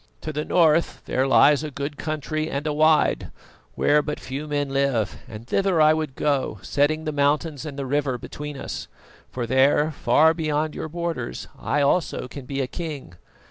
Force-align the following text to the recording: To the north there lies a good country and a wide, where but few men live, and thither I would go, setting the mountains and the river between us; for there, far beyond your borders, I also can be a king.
To 0.21 0.33
the 0.33 0.43
north 0.45 1.03
there 1.05 1.27
lies 1.27 1.63
a 1.63 1.69
good 1.69 1.95
country 1.95 2.49
and 2.49 2.65
a 2.65 2.73
wide, 2.73 3.29
where 3.75 4.01
but 4.01 4.19
few 4.19 4.47
men 4.47 4.69
live, 4.69 5.15
and 5.27 5.45
thither 5.45 5.79
I 5.79 5.93
would 5.93 6.15
go, 6.15 6.57
setting 6.63 7.03
the 7.03 7.11
mountains 7.11 7.67
and 7.67 7.77
the 7.77 7.85
river 7.85 8.17
between 8.17 8.57
us; 8.57 8.87
for 9.29 9.45
there, 9.45 9.91
far 9.91 10.33
beyond 10.33 10.73
your 10.73 10.89
borders, 10.89 11.47
I 11.55 11.83
also 11.83 12.27
can 12.27 12.47
be 12.47 12.61
a 12.61 12.67
king. 12.67 13.13